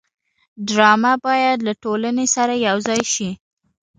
ډرامه 0.67 1.13
باید 1.25 1.57
له 1.67 1.73
ټولنې 1.83 2.25
سره 2.35 2.53
یوځای 2.67 3.01
شي 3.13 3.29